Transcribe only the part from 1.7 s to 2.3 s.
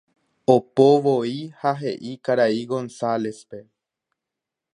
he'i